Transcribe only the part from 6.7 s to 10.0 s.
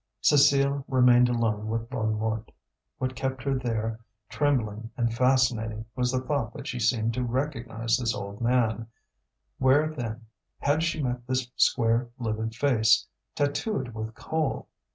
seemed to recognize this old man: where